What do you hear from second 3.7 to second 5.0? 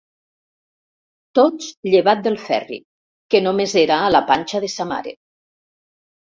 era a la panxa de sa